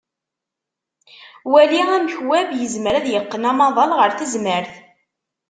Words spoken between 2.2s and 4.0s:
web yezmer ad yeqqen amaḍal